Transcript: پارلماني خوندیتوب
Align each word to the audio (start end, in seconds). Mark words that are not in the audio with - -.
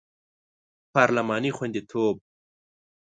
پارلماني 0.93 1.51
خوندیتوب 1.57 2.15